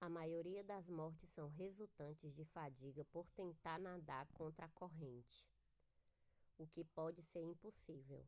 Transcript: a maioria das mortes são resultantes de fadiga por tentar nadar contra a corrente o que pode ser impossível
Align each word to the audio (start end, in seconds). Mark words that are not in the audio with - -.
a 0.00 0.08
maioria 0.08 0.64
das 0.64 0.88
mortes 0.88 1.28
são 1.28 1.46
resultantes 1.50 2.34
de 2.34 2.42
fadiga 2.42 3.04
por 3.12 3.28
tentar 3.32 3.78
nadar 3.78 4.26
contra 4.28 4.64
a 4.64 4.68
corrente 4.70 5.46
o 6.56 6.66
que 6.66 6.82
pode 6.82 7.20
ser 7.22 7.42
impossível 7.42 8.26